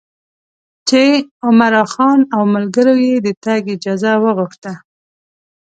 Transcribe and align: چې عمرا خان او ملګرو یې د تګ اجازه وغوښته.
چې 0.89 1.01
عمرا 1.45 1.83
خان 1.93 2.19
او 2.35 2.41
ملګرو 2.53 2.93
یې 3.05 3.15
د 3.25 3.27
تګ 3.43 3.61
اجازه 3.75 4.11
وغوښته. 4.23 4.73